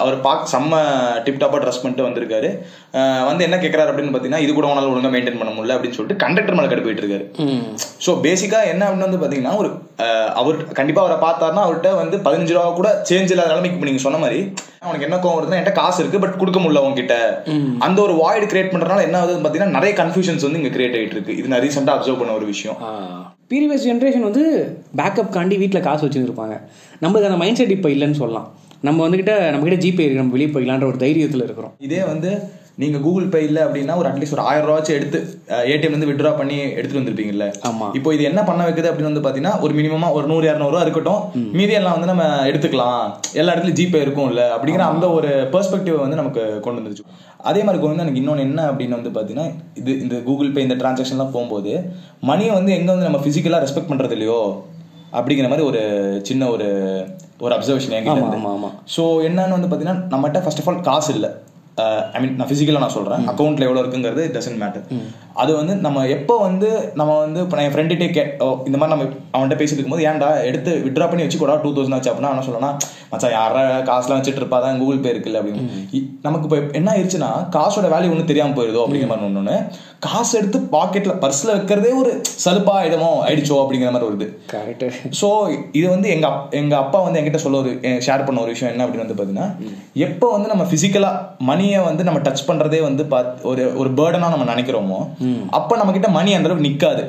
அவர் 0.00 0.16
பார்க்க 0.26 0.52
செம்ம 0.52 0.80
டிப் 1.26 1.40
டாப்பா 1.42 1.58
ட்ரெஸ் 1.62 1.80
பண்ணிட்டு 1.82 2.06
வந்திருக்காரு. 2.06 2.48
வந்து 3.28 3.42
என்ன 3.46 3.56
கேட்கறாரு 3.62 3.90
அப்படின்னு 3.90 4.12
பார்த்தீங்கன்னா 4.12 4.44
இது 4.44 4.52
கூட 4.56 4.66
உங்களால் 4.68 4.90
ஒழுங்கா 4.92 5.12
மெயின்டைன் 5.14 5.40
பண்ண 5.40 5.52
முடியல 5.56 5.76
அப்படின்னு 5.76 5.96
சொல்லிட்டு 5.98 6.22
கண்டக்டர் 6.24 6.56
மேலே 6.58 6.68
கட்டு 6.70 6.86
போயிட்டு 6.86 7.04
இருக்காரு 7.04 7.24
ஸோ 8.06 8.12
பேசிக்கா 8.26 8.60
என்ன 8.72 8.82
அப்படின்னு 8.88 9.08
வந்து 9.08 9.20
பார்த்தீங்கன்னா 9.22 9.54
ஒரு 9.62 9.70
அவர் 10.40 10.58
கண்டிப்பா 10.80 11.02
அவரை 11.04 11.18
பார்த்தாருன்னா 11.24 11.64
அவர்கிட்ட 11.66 11.92
வந்து 12.02 12.18
பதினஞ்சு 12.26 12.54
ரூபா 12.56 12.74
கூட 12.80 12.90
சேஞ்ச் 13.10 13.32
இல்லாத 13.34 13.52
நிலைமைக்கு 13.52 13.78
இப்ப 13.78 13.88
நீங்க 13.90 14.02
சொன்ன 14.06 14.20
மாதிரி 14.24 14.40
அவனுக்கு 14.84 15.06
என்ன 15.08 15.16
கோவம் 15.22 15.38
வருதுன்னா 15.38 15.58
என்கிட்ட 15.60 15.80
காசு 15.80 15.98
இருக்கு 16.02 16.22
பட் 16.24 16.38
கொடுக்க 16.42 16.58
முடியல 16.64 16.84
உங்ககிட்ட 16.86 17.14
அந்த 17.86 17.98
ஒரு 18.06 18.14
வாய்டு 18.22 18.46
கிரியேட் 18.52 18.72
பண்றதுனால 18.74 19.06
என்ன 19.08 19.18
ஆகுதுன்னு 19.22 19.44
பார்த்தீங்கன்னா 19.46 19.76
நிறைய 19.78 19.94
கன்ஃபியூஷன்ஸ் 20.02 20.46
வந்து 20.48 20.60
இங்க 20.62 20.72
கிரியேட் 20.76 20.96
ஆயிட்டு 20.98 21.16
இருக்கு. 21.16 21.38
இது 21.40 21.50
நான் 21.52 21.64
ரீசெண்டாக 21.66 21.96
அப்சர்வ் 21.96 22.20
பண்ண 22.22 22.38
ஒரு 22.40 22.46
விஷயம். 22.52 22.78
ப்ரீவியஸ் 23.52 23.88
ஜென்ரேஷன் 23.90 24.28
வந்து 24.30 24.44
பேக்கப் 25.00 25.34
காண்டி 25.36 25.56
வீட்டில் 25.62 25.86
காசு 25.88 26.02
வச்சுருப்பாங்க 26.06 26.56
நம்மளுக்கு 27.02 27.30
அந்த 27.30 27.40
மைண்ட் 27.42 27.60
செட் 27.60 27.76
இப்போ 27.76 27.90
இல்லைன்னு 27.96 28.20
சொல்லலாம். 28.22 28.48
நம்ம 28.86 28.98
வந்துக்கிட்ட 29.04 29.34
நம்மக்கிட்ட 29.52 29.82
ஜிபே 29.84 30.04
இருக்கு 30.04 30.22
நம்ம 30.22 30.34
வெளியே 30.34 30.50
போய்க்கலான்ற 30.54 30.86
ஒரு 30.92 30.98
தைரியத்தில் 31.02 31.44
இருக்கிறோம். 31.46 31.72
இதே 31.86 32.00
வந்து 32.12 32.30
நீங்க 32.82 32.98
கூகுள் 33.04 33.30
பே 33.30 33.38
இல்ல 33.46 33.58
அப்படின்னா 33.66 33.94
ஒரு 34.00 34.08
அட்லீஸ்ட் 34.08 34.34
ஒரு 34.36 34.44
ஆயிரம் 34.48 34.68
ரூபாச்சும் 34.68 34.96
எடுத்து 34.98 35.18
ஏடிஎம் 35.72 35.94
வந்து 35.94 36.08
வித்ட்ரா 36.10 36.30
பண்ணி 36.40 36.56
எடுத்துட்டு 36.76 37.00
வந்திருப்பீங்கல்ல? 37.00 37.46
ஆமா. 37.68 37.86
இப்போ 37.98 38.10
இது 38.16 38.22
என்ன 38.30 38.40
பண்ண 38.48 38.60
வைக்குது 38.66 38.90
அப்படின்னு 38.90 39.10
வந்து 39.10 39.22
பாத்தீங்கன்னா 39.24 39.54
ஒரு 39.64 39.72
மினிமமா 39.78 40.08
ஒரு 40.18 40.26
நூறு 40.32 40.46
இரநூறுவா 40.50 40.82
இருக்கட்டும். 40.86 41.22
மீதி 41.58 41.76
எல்லாம் 41.80 41.96
வந்து 41.96 42.10
நம்ம 42.12 42.26
எடுத்துக்கலாம். 42.50 43.02
எல்லா 43.40 43.52
இடத்துலயும் 43.54 43.80
ஜிபே 43.80 44.02
இருக்கும்ல 44.04 44.44
அப்படிங்கிற 44.56 44.86
அந்த 44.92 45.08
ஒரு 45.18 45.30
பெர்ஸ்பெக்டிவ் 45.54 45.98
வந்து 46.04 46.20
நமக்கு 46.22 46.44
கொண்டு 46.66 46.80
வந்துருச்சு. 46.80 47.06
அதே 47.50 47.60
மாதிரி 47.66 47.82
கோவிந்தா 47.82 48.06
எனக்கு 48.06 48.22
இன்னொன்று 48.22 48.46
என்ன 48.48 48.60
அப்படின்னு 48.70 48.98
வந்து 49.00 49.14
பார்த்தீங்கன்னா 49.16 49.48
இது 49.82 49.92
இந்த 50.04 50.16
கூகுள் 50.28 50.54
பே 50.56 50.66
இந்த 50.68 50.78
டிரான்சாக்ஷன்லாம் 50.82 51.34
போகும்போது 51.36 51.72
மணியை 52.30 52.52
வந்து 52.58 52.72
எங்கே 52.78 52.92
வந்து 52.94 53.08
நம்ம 53.10 53.22
ஃபிசிக்கலாக 53.24 53.64
ரெஸ்பெக்ட் 53.66 53.92
பண்ணுறது 53.92 54.16
இல்லையோ 54.18 54.40
அப்படிங்கிற 55.18 55.48
மாதிரி 55.50 55.66
ஒரு 55.70 55.82
சின்ன 56.28 56.48
ஒரு 56.54 56.68
ஒரு 57.44 57.52
அப்சர்வேஷன் 57.56 57.94
என்கிட்ட. 57.96 58.22
ஸோ 58.94 59.02
என்னன்னு 59.28 59.56
வந்து 59.56 59.68
பார்த்தீங்கன்னா 59.68 60.00
நம்மகிட்ட 60.14 60.40
ஃபர்ஸ்ட் 60.44 60.62
ஆஃப் 60.62 60.70
ஆல் 60.72 60.80
காசு 60.88 61.10
இல்லை. 61.16 61.30
ஐ 62.14 62.18
மீன் 62.22 62.32
நான் 62.38 62.48
ஃபிசிக்கலாக 62.50 62.82
நான் 62.84 62.94
சொல்கிறேன் 62.96 63.24
அக்கௌண்ட்டில் 63.32 63.66
எவ்வளோ 63.66 63.82
இருக்குங்கிறது 63.82 64.22
டசன்ட் 64.36 64.60
மேட்டர் 64.62 64.84
அது 65.38 65.52
வந்து 65.56 65.74
நம்ம 65.82 66.04
எப்போ 66.14 66.34
வந்து 66.40 66.68
நம்ம 66.96 67.10
வந்து 67.18 67.40
இப்போ 67.42 67.56
நான் 67.56 67.66
என் 67.66 67.74
ஃப்ரெண்டுகிட்டே 67.74 68.08
கே 68.12 68.22
ஓ, 68.40 68.48
இந்த 68.66 68.76
மாதிரி 68.76 68.92
நம்ம 68.94 69.04
அவன்கிட்ட 69.32 69.58
பேசிட்டு 69.58 69.76
இருக்கும்போது 69.76 70.06
ஏன்டா 70.08 70.28
எடுத்து 70.48 70.70
விட்ரா 70.84 71.06
பண்ணி 71.06 71.24
வச்சுக்கூடா 71.24 71.56
டூ 71.62 71.70
தௌசண்ட் 71.72 71.96
ஆச்சு. 71.96 72.10
அப்படின்னா 72.10 72.30
அவன் 72.32 72.46
சொல்லலாம் 72.48 72.76
மச்சான் 73.12 73.34
யாரா 73.34 73.60
காசுலாம் 73.86 74.18
வச்சுட்டு 74.18 74.40
இருப்பா 74.40 74.58
தான் 74.62 74.80
கூகுள் 74.80 74.98
பே 75.00 75.10
இருக்குல்ல 75.12 75.40
அப்படின்னு. 75.40 75.62
நமக்கு 76.24 76.46
இப்போ 76.48 76.58
என்ன 76.78 76.88
ஆயிடுச்சுன்னா 76.92 77.28
காசோட 77.54 77.86
வேல்யூ 77.92 78.10
ஒன்றும் 78.10 78.30
தெரியாமல் 78.30 78.56
போயிருதோ 78.56 78.82
அப்படிங்கிற 78.84 79.10
மாதிரி 79.12 79.28
ஒன்று 79.32 79.56
காசு 80.04 80.32
எடுத்து 80.38 80.58
பாக்கெட்ல 80.72 81.12
பர்ஸ்ல 81.22 81.54
வைக்கிறதே 81.54 81.92
ஒரு 82.00 82.10
சலுப்பா 82.42 82.74
இடமோ 82.86 83.08
ஆயிடுச்சோ 83.22 83.56
அப்படிங்கிற 83.62 83.90
மாதிரி 83.90 84.08
வருது. 84.08 84.26
கரெக்டு 84.52 84.88
ஸோ 85.20 85.28
இது 85.74 85.86
வந்து 85.90 86.08
எங்க 86.14 86.26
எங்க 86.58 86.74
அப்பா 86.82 86.98
வந்து 87.04 87.20
என்கிட்ட 87.20 87.40
சொல்ல 87.42 87.62
ஒரு 87.62 87.70
ஷேர் 88.06 88.26
பண்ண 88.26 88.38
ஒரு 88.44 88.52
விஷயம் 88.54 88.72
என்ன 88.72 88.84
அப்படின்னு 88.84 89.06
வந்து 89.06 89.18
பாத்தீங்கன்னா 89.18 89.48
எப்போ 90.04 90.26
வந்து 90.34 90.50
நம்ம 90.52 90.66
பிசிக்கலா 90.70 91.10
மணியை 91.48 91.80
வந்து 91.84 92.02
நம்ம 92.04 92.20
டச் 92.24 92.46
பண்றதே 92.48 92.80
வந்து 92.84 93.04
பாத்- 93.10 93.42
ஒரு 93.48 93.64
ஒரு 93.78 93.90
பேர்டனா 93.98 94.28
நம்ம 94.30 94.48
நினைக்கிறோமோ 94.50 95.00
அப்ப 95.58 95.76
நம்ம 95.80 95.92
கிட்ட 95.96 96.08
மணி 96.16 96.30
அந்த 96.36 96.48
அளவுக்கு 96.48 96.68
நிக்காது. 96.68 97.02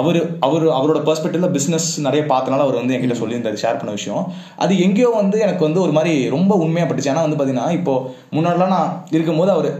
அவரு 0.00 0.20
அவரு 0.46 0.66
அவரோட 0.78 1.00
பெர்ஸ்பெக்டிவ்ல 1.08 1.50
பிசினஸ் 1.56 1.88
நிறைய 2.06 2.24
பார்த்தனால 2.32 2.66
அவர் 2.66 2.80
வந்து 2.80 2.94
என்கிட்ட 2.96 3.18
சொல்லியிருந்தாரு 3.22 3.62
ஷேர் 3.64 3.80
பண்ண 3.80 3.94
விஷயம். 3.98 4.24
அது 4.64 4.74
எங்கேயோ 4.86 5.12
வந்து 5.20 5.38
எனக்கு 5.46 5.66
வந்து 5.68 5.82
ஒரு 5.86 5.94
மாதிரி 5.98 6.14
ரொம்ப 6.36 6.56
உண்மையா 6.66 6.88
பட்டுச்சு. 6.88 7.12
ஏன்னா 7.14 7.24
வந்து 7.26 7.40
பாத்தீங்கன்னா 7.40 7.68
இப்போ 7.78 7.94
முன்னாடிலாம் 8.36 8.74
நான் 8.76 8.92
இருக்கும்போது 9.16 9.52
அவர் 9.56 9.70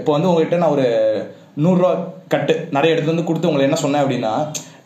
இப்போ 0.00 0.12
வந்து 0.16 0.30
உங்ககிட்ட 0.30 0.62
நான் 0.62 0.76
ஒரு 0.76 0.86
நூறுரூவா 1.64 1.92
கட்டு 2.32 2.54
நிறைய 2.76 2.94
இடத்துல 2.94 3.14
வந்து 3.14 3.28
கொடுத்து 3.28 3.50
உங்களை 3.50 3.66
என்ன 3.68 3.80
சொன்னேன் 3.84 4.04
அப்படின்னா 4.04 4.32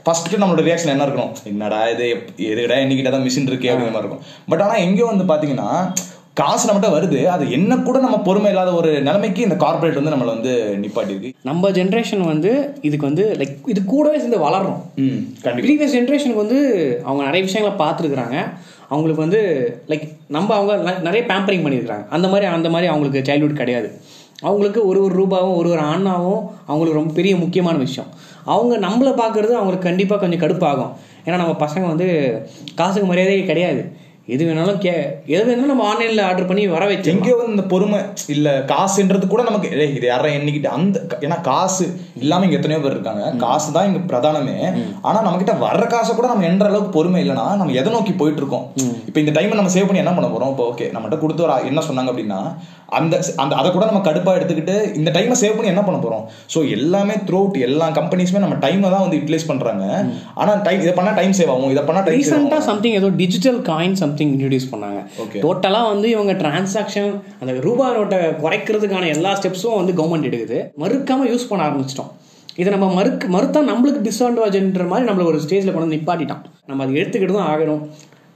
ஃபர்ஸ்ட் 0.04 0.35
நம்மளோட 0.42 0.62
ரியாக்ஷன் 0.66 0.92
என்ன 0.92 1.07
இருக்கணும்? 1.07 1.33
என்னடா 1.50 1.80
இது 1.95 2.07
எதுடா 2.50 2.76
என்கிட்ட 2.83 3.11
தான் 3.14 3.25
மிஷின் 3.26 3.50
இருக்கே 3.50 3.71
அப்படிங்கிற 3.73 3.95
மாதிரி 3.97 4.07
இருக்கும். 4.07 4.23
பட் 4.50 4.62
ஆனால் 4.66 4.83
எங்கேயோ 4.87 5.07
வந்து 5.12 5.26
பார்த்தீங்கன்னா 5.30 5.71
காசு 6.40 6.64
நம்மகிட்ட 6.68 6.90
வருது 6.97 7.20
அது 7.35 7.44
என்ன 7.56 7.78
கூட 7.87 7.99
நம்ம 8.04 8.18
பொறுமை 8.28 8.50
இல்லாத 8.52 8.70
ஒரு 8.80 8.90
நிலைமைக்கு 9.02 9.40
இந்த 9.47 9.56
கார்ப்பரேட் 9.64 9.99
வந்து 10.00 10.12
நம்மளை 10.14 10.32
வந்து 10.37 10.52
நிப்பாட்டிருக்கு. 10.82 11.30
நம்ம 11.49 11.70
ஜென்ரேஷன் 11.78 12.25
வந்து 12.32 12.52
இதுக்கு 12.88 13.06
வந்து 13.11 13.25
லைக் 13.40 13.56
இது 13.66 13.80
கூடவே 13.85 14.18
சேர்ந்து 14.18 14.44
வளர்றோம். 14.47 14.80
ப்ரீவியஸ் 15.44 15.97
ஜென்ரேஷனுக்கு 15.97 16.44
வந்து 16.44 16.61
அவங்க 17.04 17.23
நிறைய 17.28 17.42
விஷயங்களை 17.49 17.75
பார்த்துருக்குறாங்க. 17.82 18.37
அவங்களுக்கு 18.92 19.25
வந்து 19.25 19.40
லைக் 19.88 20.06
நம்ம 20.37 20.54
அவங்க 20.59 20.94
நிறைய 21.06 21.23
பேம்பரிங் 21.28 21.64
பண்ணியிருக்காங்க 21.64 22.06
அந்த 22.16 22.26
மாதிரி 22.28 22.47
அந்த 22.56 22.68
மாதிரி 22.75 22.88
அவங்களுக்கு 22.92 23.26
சைல்ட்ஹுட் 23.28 23.61
கிடையாது. 23.62 23.88
அவங்களுக்கு 24.42 24.80
ஒரு 24.90 24.99
ஒரு 25.04 25.14
ரூபாவும் 25.20 25.56
ஒரு 25.61 25.68
ஒரு 25.75 25.82
அண்ணாவும் 25.94 26.42
அவங்களுக்கு 26.66 26.99
ரொம்ப 27.00 27.12
பெரிய 27.18 27.35
முக்கியமான 27.37 27.76
விஷயம். 27.87 28.11
அவங்க 28.54 28.75
நம்மளை 28.87 29.12
பார்க்கறது 29.23 29.54
அவங்களுக்கு 29.59 29.88
கண்டிப்பாக 29.88 30.20
கொஞ்சம் 30.23 30.42
கடுப்பாகும். 30.44 30.92
ஏன்னா 31.25 31.37
நம்ம 31.42 31.56
பசங்க 31.64 31.87
வந்து 31.92 32.09
காசுக்கு 32.75 33.09
மரியாதையே 33.09 33.42
கிடையாது. 33.44 33.82
எது 34.35 34.43
வேணாலும் 34.49 34.81
கே 34.85 34.95
எது 35.35 35.43
வேணாலும் 35.49 35.71
நம்ம 35.73 35.85
ஆன்லைனில் 35.91 36.23
ஆர்டர் 36.29 36.49
பண்ணி 36.51 36.63
வர 36.75 36.85
வச்சு 36.91 37.13
எங்கேயோ 37.13 37.37
வந்து 37.41 37.55
இந்த 37.57 37.65
பொறுமை 37.73 38.01
இல்ல 38.35 38.49
காசுன்றது 38.73 39.27
கூட 39.33 39.43
நமக்கு 39.49 39.69
இது 39.99 40.07
யாரா 40.11 40.31
எண்ணிக்கிட்டு 40.39 40.71
அந்த 40.77 40.99
ஏன்னா 41.27 41.39
காசு 41.51 41.87
இல்லாம 42.23 42.45
இங்க 42.47 42.59
எத்தனையோ 42.59 42.81
பேர் 42.85 42.97
இருக்காங்க. 42.97 43.25
காசு 43.45 43.69
தான் 43.77 43.89
இங்க 43.91 44.01
பிரதானமே. 44.11 44.57
ஆனா 45.09 45.19
நம்ம 45.27 45.37
கிட்ட 45.43 45.55
வர்ற 45.67 45.85
காசை 45.95 46.13
கூட 46.19 46.29
நம்ம 46.33 46.47
என்ற 46.51 46.67
அளவுக்கு 46.71 46.97
பொறுமை 46.99 47.21
இல்லைன்னா 47.25 47.47
நம்ம 47.61 47.77
எதை 47.83 47.93
நோக்கி 47.97 48.15
போயிட்டு 48.21 48.43
இருக்கோம் 48.43 48.67
இப்போ 49.09 49.21
இந்த 49.25 49.35
டைம் 49.39 49.59
நம்ம 49.61 49.73
சேவ் 49.77 49.89
பண்ணி 49.89 50.03
என்ன 50.05 50.15
பண்ண 50.19 50.29
போறோம்? 50.35 50.53
இப்போ 50.55 50.67
ஓகே 50.73 50.89
நம்மகிட்ட 50.95 51.19
கொடுத்து 51.25 51.47
ஒரு 51.47 51.57
என்ன 51.71 51.83
சொன்னாங்க 51.89 52.13
அப்படின்னா 52.13 52.41
அந்த 52.99 53.15
அந்த 53.43 53.53
அதை 53.59 53.69
கூட 53.75 53.85
நம்ம 53.89 54.01
கடுப்பா 54.07 54.31
எடுத்துக்கிட்டு 54.39 54.77
இந்த 55.01 55.11
டைமை 55.17 55.35
சேவ் 55.43 55.57
பண்ணி 55.57 55.73
என்ன 55.73 55.83
பண்ண 55.89 55.99
போறோம்? 56.05 56.25
ஸோ 56.55 56.59
எல்லாமே 56.77 57.17
த்ரூ 57.29 57.41
எல்லா 57.69 57.87
கம்பெனிஸுமே 57.99 58.41
நம்ம 58.45 58.57
டைமை 58.65 58.89
தான் 58.95 59.05
வந்து 59.05 59.19
யூட்டிலைஸ் 59.19 59.51
பண்றாங்க. 59.51 59.85
ஆனா 60.41 60.53
டைம் 60.67 60.81
இதை 60.85 60.95
பண்ணா 60.99 61.13
டைம் 61.19 61.35
சேவ் 61.39 61.53
ஆகும் 61.55 61.73
இதை 61.75 61.85
பண்ணா 61.89 62.01
டைம் 62.07 62.17
சேவ் 62.17 62.33
ரீசெண்டாக 62.33 62.63
சம்திங் 62.71 62.97
ஏதோ 63.01 63.11
டிஜிட்டல் 63.23 63.61
காயின் 63.71 63.97
சம்திங் 64.03 64.19
இன்ட்ரடியூஸ் 64.27 64.71
பண்ணாங்க. 64.73 65.00
டோட்டலாக 65.45 65.91
வந்து 65.93 66.07
இவங்க 66.15 66.35
டிரான்சாக்ஷன் 66.43 67.11
அந்த 67.41 67.55
ரூபாய் 67.67 67.97
நோட்டை 67.99 68.21
குறைக்கிறதுக்கான 68.45 69.11
எல்லா 69.17 69.33
ஸ்டெப்ஸும் 69.41 69.79
வந்து 69.81 69.95
கவர்மெண்ட் 70.00 70.29
எடுக்குது. 70.31 70.61
மறுக்காம 70.85 71.29
யூஸ் 71.33 71.49
பண்ண 71.50 71.69
ஆரம்பிச்சிட்டோம். 71.69 72.12
இதை 72.61 72.71
நம்ம 72.77 72.87
மறுக்கு 73.00 73.27
மறுத்தா 73.35 73.61
நம்மளுக்கு 73.73 74.07
டிஸ்அட்வான்டேஜ்ன்ற 74.07 74.87
மாதிரி 74.93 75.09
நம்மள 75.09 75.27
ஒரு 75.33 75.41
ஸ்டேஜில் 75.47 75.73
கொண்டு 75.73 75.87
வந்து 75.87 75.99
நிப்பாட்டிட்டான். 75.99 76.45
நம்ம 76.71 76.85
அதை 76.85 76.95
எடுத்துக்கிட்டு 77.03 77.37
தான் 77.41 77.50
ஆகணும். 77.53 77.83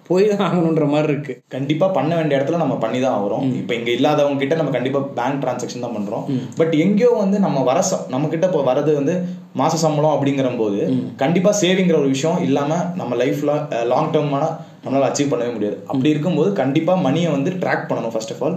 போய் 0.08 0.24
தான் 0.30 0.42
ஆகணுன்ற 0.46 0.86
மாதிரி 0.92 1.08
இருக்கு. 1.12 1.34
கண்டிப்பா 1.54 1.86
பண்ண 1.96 2.10
வேண்டிய 2.16 2.38
இடத்துல 2.38 2.58
நம்ம 2.62 2.74
பண்ணி 2.82 2.98
தான் 3.04 3.14
ஆகிறோம். 3.18 3.44
இப்போ 3.60 3.72
இங்க 3.76 3.90
இல்லாதவங்க 3.98 4.40
கிட்ட 4.42 4.54
நம்ம 4.60 4.72
கண்டிப்பா 4.74 5.00
பேங்க் 5.18 5.40
டிரான்சாக்ஷன் 5.42 5.84
தான் 5.84 5.94
பண்றோம். 5.96 6.24
பட் 6.58 6.74
எங்கேயோ 6.84 7.10
வந்து 7.22 7.38
நம்ம 7.44 7.62
வர 7.68 7.78
நம்ம 8.14 8.28
கிட்ட 8.34 8.44
இப்போ 8.50 8.62
வரது 8.70 8.92
வந்து 9.00 9.14
மாச 9.60 9.74
சம்பளம் 9.84 10.14
அப்படிங்கிற 10.16 10.50
போது 10.60 10.80
கண்டிப்பா 11.22 11.52
சேவிங்கிற 11.62 11.98
ஒரு 12.02 12.10
விஷயம் 12.14 12.42
இல்லாம 12.48 12.80
நம்ம 13.00 13.16
லைஃப்ல 13.22 13.54
லாங் 13.92 14.12
டேர்மான 14.16 14.46
நம்மளால 14.84 15.08
அச்சீவ் 15.10 15.32
பண்ணவே 15.32 15.52
முடியாது. 15.52 15.76
அப்படி 15.86 16.08
இருக்கும்போது 16.10 16.52
கண்டிப்பா 16.52 16.94
மணியை 16.94 17.30
வந்து 17.30 17.50
ட்ராக் 17.62 17.86
பண்ணணும் 17.90 18.14
ஃபர்ஸ்ட் 18.14 18.32
ஆஃப் 18.34 18.42
ஆல் 18.44 18.56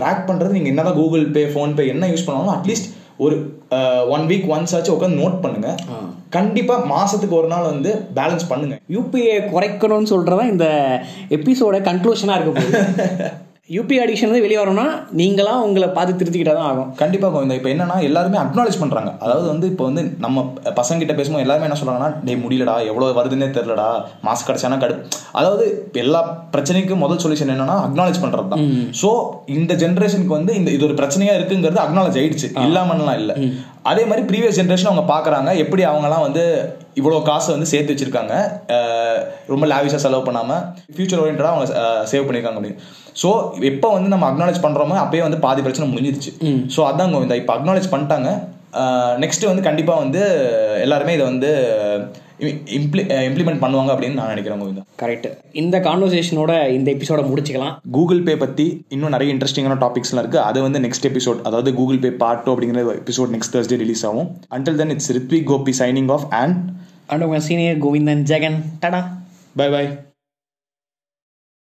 ட்ராக் 0.00 0.26
பண்றது 0.28 0.56
நீங்க 0.56 0.68
என்னதான் 0.68 0.98
கூகுள் 1.00 1.24
பே 1.36 1.44
ஃபோன் 1.54 1.74
பே 1.74 1.86
என்ன 1.86 2.08
யூஸ் 2.08 2.26
பண்ணாலும் 2.26 2.54
அட்லீஸ்ட் 2.56 2.88
ஒரு 3.16 3.36
ஒன் 4.08 4.24
வீக் 4.30 4.46
ஒன்ஸ் 4.54 4.74
ஆச்சு 4.76 4.94
உட்காந்து 4.94 5.20
நோட் 5.22 5.40
பண்ணுங்க. 5.40 5.68
கண்டிப்பா 6.36 6.74
மாசத்துக்கு 6.92 7.36
ஒரு 7.40 7.46
நாள் 7.46 7.70
வந்து 7.72 7.90
பேலன்ஸ் 8.14 8.46
பண்ணுங்க. 8.48 8.76
யூபிஐ 8.92 9.36
குறைக்கணும்னு 9.54 10.12
சொல்றதா 10.14 10.44
இந்த 10.50 10.66
எபிசோட 11.28 11.78
கன்க்ளூஷனாக 11.88 12.38
இருக்க 12.38 12.52
போகுது. 12.60 12.82
யூபிஐ 13.68 13.98
அடிக்ஷன் 14.04 14.28
வந்து 14.30 14.42
வெளியே 14.44 14.58
வரணும்னா 14.60 14.86
நீங்களாம் 15.18 15.62
உங்களை 15.66 15.86
பார்த்து 15.96 16.16
திருத்திக்கிட்டா 16.20 16.54
தான் 16.56 16.66
ஆகும். 16.70 16.88
கண்டிப்பா 16.98 17.28
கோவிந்தா. 17.34 17.56
இப்போ 17.58 17.70
என்னன்னா 17.74 17.96
எல்லாருமே 18.08 18.38
அக்னாலேஜ் 18.40 18.76
பண்றாங்க. 18.80 19.10
அதாவது 19.24 19.46
வந்து 19.52 19.66
இப்போ 19.72 19.84
வந்து 19.88 20.02
நம்ம 20.24 20.42
பசங்க 20.78 20.98
கிட்ட 21.02 21.14
பேசும்போது 21.18 21.44
எல்லாருமே 21.44 21.66
என்ன 21.68 21.78
சொல்றாங்கன்னா 21.80 22.10
டேய் 22.26 22.40
முடியலடா 22.42 22.74
எவ்வளவு 22.90 23.16
வருதுன்னே 23.18 23.48
தெரியலடா 23.56 23.86
மாசம் 24.26 24.48
கிடைச்சானா 24.48 24.78
கடு 24.82 24.96
அதாவது 25.38 25.64
எல்லா 26.02 26.20
பிரச்சனைக்கும் 26.54 27.02
முதல் 27.04 27.22
சொல்யூஷன் 27.24 27.52
என்னன்னா 27.54 27.76
அக்னாலேஜ் 27.86 28.22
பண்றது 28.24 28.52
தான் 28.52 28.66
ஸோ 29.02 29.10
இந்த 29.56 29.72
ஜென்ரேஷனுக்கு 29.84 30.36
வந்து 30.38 30.54
இந்த 30.60 30.70
இது 30.76 30.86
ஒரு 30.88 30.96
பிரச்சனையா 31.00 31.36
இருக்குங்கிறது 31.38 31.82
அக்னாலேஜ் 31.86 32.18
ஆயிடுச்சு. 32.22 32.50
இல்லாமலாம் 32.66 33.18
இல்ல. 33.22 33.32
அதே 33.92 34.04
மாதிரி 34.10 34.22
ப்ரீவியஸ் 34.28 34.60
ஜென்ரேஷன் 34.60 34.90
அவங்க 34.90 35.06
பாக்குறாங்க 35.14 35.50
எப்படி 35.64 35.82
அவங்கலாம் 35.92 36.26
வந்து 36.26 36.44
இவ்வளோ 37.00 37.22
காசு 37.30 37.48
வந்து 37.54 37.70
சேர்த்து 37.72 37.94
வச்சிருக்காங்க 37.94 38.34
ரொம்ப 39.52 39.64
லாவிஷாக 39.72 40.02
செலவு 40.04 40.26
பண்ணாம 40.28 40.60
ஃபியூச்சர் 40.94 41.22
ஓரியன்டாக 41.24 41.54
அவங்க 41.54 41.66
சேவ் 42.12 42.26
பண்ணியிருக்காங்க 42.28 42.60
அப்படின்னு. 42.60 42.78
ஸோ 43.22 43.30
எப்போ 43.70 43.88
வந்து 43.96 44.12
நம்ம 44.14 44.26
அக்னாலேஜ் 44.30 44.64
பண்றோமோ 44.66 44.96
அப்பயே 45.04 45.22
வந்து 45.26 45.38
பாதி 45.46 45.62
பிரச்சனை 45.66 45.86
முடிஞ்சிருச்சு. 45.92 46.32
ஸோ 46.74 46.82
அதான் 46.90 47.14
கோவிந்தா 47.14 47.40
இப்போ 47.42 47.54
அக்னாலேஜ் 47.56 47.92
பண்ணிட்டாங்க. 47.94 48.30
நெக்ஸ்ட் 49.22 49.48
வந்து 49.48 49.62
கண்டிப்பா 49.66 49.94
வந்து 50.04 50.20
எல்லாருமே 50.84 51.12
இதை 51.16 51.24
வந்து 51.32 51.50
இம்ப்ளிமெண்ட் 53.26 53.60
பண்ணுவாங்க 53.64 53.90
அப்படின்னு 53.92 54.18
நான் 54.20 54.32
நினைக்கிறேன் 54.32 54.62
கோவிந்தா. 54.62 54.82
கரெக்ட் 55.02 55.28
இந்த 55.60 55.76
கான்வர்சேஷனோட 55.86 56.52
இந்த 56.76 56.88
எபிசோட 56.96 57.20
முடிச்சுக்கலாம். 57.28 57.74
கூகுள் 57.96 58.24
பே 58.28 58.34
பத்தி 58.42 58.66
இன்னும் 58.94 59.14
நிறைய 59.14 59.34
இன்ட்ரெஸ்டிங்கான 59.34 59.76
டாபிக்ஸ்லாம் 59.84 60.22
இருக்கு. 60.24 60.40
அது 60.48 60.58
வந்து 60.66 60.80
நெக்ஸ்ட் 60.86 61.06
எபிசோட் 61.10 61.44
அதாவது 61.50 61.72
கூகுள் 61.78 62.00
பே 62.04 62.10
பார்ட் 62.22 62.50
அப்படிங்கிற 62.54 62.82
எபிசோட் 63.02 63.32
நெக்ஸ்ட் 63.34 63.54
Thursday 63.56 63.78
ரிலீஸ் 63.84 64.04
ஆகும். 64.08 64.30
Until 64.58 64.80
then 64.80 64.94
it's 64.96 65.12
Rithvik 65.18 65.48
Gopi 65.52 65.74
signing 65.82 66.10
off 66.16 66.26
and 66.40 66.58
and 67.12 67.26
உங்கள் 67.28 67.46
senior 67.48 67.78
Govindan 67.86 68.24
Jagan 68.32 68.58
tata 68.82 69.02
bye 69.60 69.68
bye 69.76 69.84